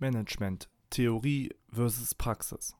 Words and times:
Management, 0.00 0.68
Theorie 0.90 1.50
versus 1.70 2.14
Praxis. 2.14 2.74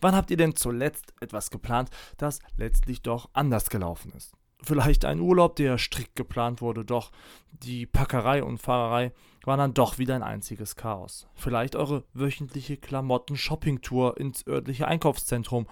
Wann 0.00 0.14
habt 0.14 0.30
ihr 0.30 0.36
denn 0.36 0.56
zuletzt 0.56 1.14
etwas 1.20 1.50
geplant, 1.50 1.90
das 2.16 2.40
letztlich 2.56 3.02
doch 3.02 3.30
anders 3.32 3.70
gelaufen 3.70 4.12
ist? 4.12 4.32
Vielleicht 4.62 5.04
ein 5.04 5.20
Urlaub, 5.20 5.56
der 5.56 5.76
strikt 5.76 6.16
geplant 6.16 6.62
wurde, 6.62 6.84
doch 6.86 7.12
die 7.50 7.84
Packerei 7.84 8.42
und 8.42 8.58
Fahrerei 8.58 9.12
waren 9.44 9.58
dann 9.58 9.74
doch 9.74 9.98
wieder 9.98 10.14
ein 10.14 10.22
einziges 10.22 10.74
Chaos. 10.74 11.28
Vielleicht 11.34 11.76
eure 11.76 12.04
wöchentliche 12.14 12.78
Klamotten-Shopping-Tour 12.78 14.18
ins 14.18 14.46
örtliche 14.46 14.88
Einkaufszentrum. 14.88 15.66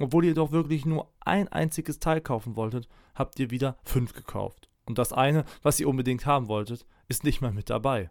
Obwohl 0.00 0.24
ihr 0.24 0.34
doch 0.34 0.52
wirklich 0.52 0.86
nur 0.86 1.12
ein 1.18 1.48
einziges 1.48 1.98
Teil 1.98 2.20
kaufen 2.20 2.54
wolltet, 2.54 2.88
habt 3.16 3.40
ihr 3.40 3.50
wieder 3.50 3.76
fünf 3.82 4.12
gekauft. 4.12 4.68
Und 4.84 4.98
das 4.98 5.12
eine, 5.12 5.44
was 5.62 5.80
ihr 5.80 5.88
unbedingt 5.88 6.24
haben 6.24 6.46
wolltet, 6.46 6.86
ist 7.08 7.24
nicht 7.24 7.40
mehr 7.40 7.50
mit 7.50 7.70
dabei 7.70 8.10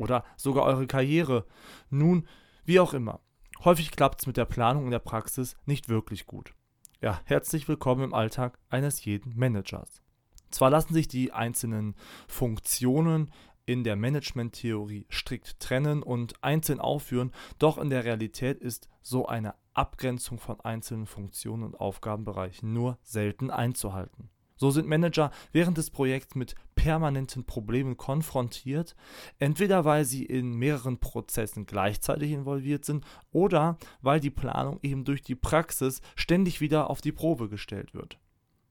oder 0.00 0.24
sogar 0.36 0.64
eure 0.64 0.86
Karriere. 0.86 1.44
Nun, 1.90 2.26
wie 2.64 2.80
auch 2.80 2.94
immer. 2.94 3.20
Häufig 3.64 3.90
klappt 3.90 4.22
es 4.22 4.26
mit 4.26 4.38
der 4.38 4.46
Planung 4.46 4.86
in 4.86 4.90
der 4.90 4.98
Praxis 4.98 5.56
nicht 5.66 5.88
wirklich 5.88 6.26
gut. 6.26 6.54
Ja, 7.02 7.20
herzlich 7.24 7.68
willkommen 7.68 8.04
im 8.04 8.14
Alltag 8.14 8.58
eines 8.70 9.04
jeden 9.04 9.36
Managers. 9.36 10.02
Zwar 10.50 10.70
lassen 10.70 10.94
sich 10.94 11.06
die 11.06 11.32
einzelnen 11.32 11.94
Funktionen 12.26 13.30
in 13.66 13.84
der 13.84 13.96
Management-Theorie 13.96 15.06
strikt 15.10 15.60
trennen 15.60 16.02
und 16.02 16.42
einzeln 16.42 16.80
aufführen, 16.80 17.30
doch 17.58 17.76
in 17.76 17.90
der 17.90 18.04
Realität 18.04 18.58
ist 18.58 18.88
so 19.02 19.26
eine 19.26 19.54
Abgrenzung 19.74 20.38
von 20.38 20.60
einzelnen 20.60 21.06
Funktionen 21.06 21.62
und 21.62 21.78
Aufgabenbereichen 21.78 22.72
nur 22.72 22.98
selten 23.02 23.50
einzuhalten. 23.50 24.30
So 24.60 24.70
sind 24.70 24.86
Manager 24.86 25.30
während 25.52 25.78
des 25.78 25.88
Projekts 25.90 26.34
mit 26.34 26.54
permanenten 26.74 27.44
Problemen 27.44 27.96
konfrontiert, 27.96 28.94
entweder 29.38 29.86
weil 29.86 30.04
sie 30.04 30.26
in 30.26 30.52
mehreren 30.52 30.98
Prozessen 30.98 31.64
gleichzeitig 31.64 32.30
involviert 32.32 32.84
sind 32.84 33.06
oder 33.32 33.78
weil 34.02 34.20
die 34.20 34.28
Planung 34.28 34.78
eben 34.82 35.06
durch 35.06 35.22
die 35.22 35.34
Praxis 35.34 36.02
ständig 36.14 36.60
wieder 36.60 36.90
auf 36.90 37.00
die 37.00 37.10
Probe 37.10 37.48
gestellt 37.48 37.94
wird. 37.94 38.18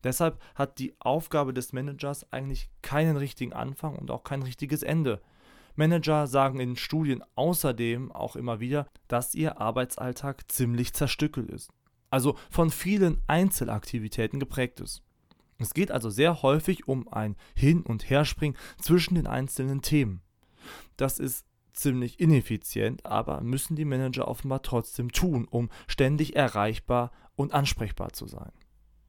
Deshalb 0.04 0.40
hat 0.54 0.78
die 0.78 0.94
Aufgabe 1.00 1.56
des 1.56 1.74
Managers 1.74 2.32
eigentlich 2.32 2.70
keinen 2.84 3.18
richtigen 3.18 3.54
Anfang 3.54 3.96
und 3.96 4.12
auch 4.12 4.24
kein 4.24 4.44
richtiges 4.44 4.84
Ende. 4.84 5.20
Manager 5.76 6.28
sagen 6.28 6.60
in 6.60 6.76
Studien 6.76 7.24
außerdem 7.34 8.12
auch 8.12 8.36
immer 8.36 8.60
wieder, 8.60 8.86
dass 9.08 9.34
ihr 9.34 9.60
Arbeitsalltag 9.60 10.52
ziemlich 10.52 10.94
zerstückelt 10.94 11.50
ist, 11.50 11.72
also 12.12 12.36
von 12.52 12.70
vielen 12.70 13.24
Einzelaktivitäten 13.26 14.40
geprägt 14.40 14.82
ist. 14.82 15.02
Es 15.60 15.74
geht 15.74 15.92
also 15.92 16.10
sehr 16.10 16.42
häufig 16.42 16.88
um 16.88 17.08
ein 17.10 17.36
Hin- 17.54 17.84
und 17.84 18.10
Herspringen 18.10 18.58
zwischen 18.82 19.16
den 19.16 19.28
einzelnen 19.28 19.82
Themen. 19.82 20.22
Das 20.98 21.20
ist 21.20 21.46
ziemlich 21.74 22.20
ineffizient, 22.20 23.06
aber 23.06 23.42
müssen 23.42 23.76
die 23.76 23.86
Manager 23.86 24.28
offenbar 24.28 24.62
trotzdem 24.62 25.12
tun, 25.12 25.46
um 25.50 25.70
ständig 25.88 26.36
erreichbar 26.36 27.12
und 27.36 27.54
ansprechbar 27.54 28.14
zu 28.14 28.28
sein. 28.28 28.52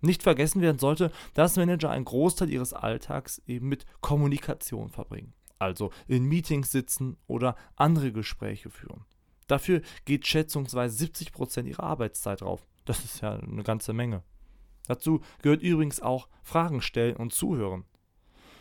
Nicht 0.00 0.22
vergessen 0.22 0.62
werden 0.62 0.78
sollte, 0.78 1.12
dass 1.34 1.56
Manager 1.56 1.90
einen 1.90 2.04
Großteil 2.04 2.50
ihres 2.50 2.72
Alltags 2.72 3.42
eben 3.46 3.68
mit 3.68 3.84
Kommunikation 4.00 4.88
verbringen, 4.90 5.34
also 5.58 5.90
in 6.06 6.24
Meetings 6.24 6.70
sitzen 6.70 7.16
oder 7.26 7.54
andere 7.76 8.12
Gespräche 8.12 8.70
führen. 8.70 9.04
Dafür 9.46 9.82
geht 10.04 10.26
schätzungsweise 10.26 11.04
70% 11.04 11.64
ihrer 11.64 11.82
Arbeitszeit 11.82 12.40
drauf. 12.40 12.66
Das 12.84 13.04
ist 13.04 13.20
ja 13.20 13.34
eine 13.34 13.62
ganze 13.62 13.92
Menge. 13.92 14.22
Dazu 14.90 15.20
gehört 15.40 15.62
übrigens 15.62 16.02
auch 16.02 16.28
Fragen 16.42 16.82
stellen 16.82 17.14
und 17.14 17.32
zuhören. 17.32 17.84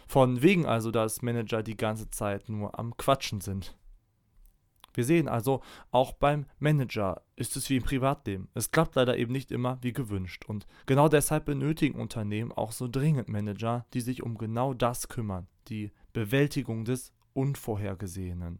Von 0.06 0.44
wegen 0.44 0.68
also, 0.68 0.92
dass 0.92 1.24
Manager 1.24 1.64
die 1.64 1.76
ganze 1.76 2.12
Zeit 2.12 2.50
nur 2.50 2.78
am 2.78 2.96
Quatschen 2.98 3.42
sind. 3.42 3.76
Wir 4.94 5.06
sehen 5.06 5.28
also, 5.28 5.62
auch 5.90 6.14
beim 6.14 6.46
Manager 6.60 7.24
ist 7.36 7.58
es 7.58 7.68
wie 7.72 7.78
im 7.78 7.84
Privatleben. 7.84 8.48
Es 8.54 8.70
klappt 8.70 8.96
leider 8.96 9.18
eben 9.18 9.32
nicht 9.32 9.52
immer 9.52 9.80
wie 9.82 9.92
gewünscht. 9.92 10.46
Und 10.46 10.68
genau 10.86 11.10
deshalb 11.10 11.46
benötigen 11.46 12.00
Unternehmen 12.00 12.52
auch 12.52 12.74
so 12.74 12.88
dringend 12.88 13.28
Manager, 13.28 13.88
die 13.96 14.02
sich 14.02 14.22
um 14.22 14.38
genau 14.38 14.76
das 14.76 15.08
kümmern, 15.08 15.48
die 15.68 15.92
Bewältigung 16.14 16.86
des 16.86 17.12
Unvorhergesehenen. 17.34 18.58